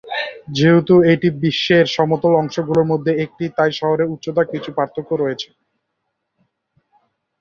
[0.55, 5.49] যেহেতু এটি বিশ্বের সমতল অংশগুলির মধ্যে একটি, তাই শহরের উচ্চতায় কিছু পার্থক্য রয়েছে।